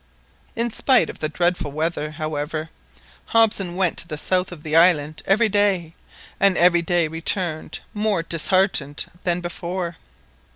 In 0.55 0.71
spite 0.71 1.11
of 1.11 1.19
the 1.19 1.29
dreadful 1.29 1.71
weather, 1.71 2.09
however, 2.13 2.71
Hobson 3.25 3.75
went 3.75 3.99
to 3.99 4.07
the 4.07 4.17
south 4.17 4.51
of 4.51 4.63
the 4.63 4.75
island 4.75 5.21
every 5.27 5.47
day, 5.47 5.93
and 6.39 6.57
every 6.57 6.81
day 6.81 7.07
returned 7.07 7.77
more 7.93 8.23
disheartened 8.23 9.05
than 9.25 9.41
before. 9.41 9.97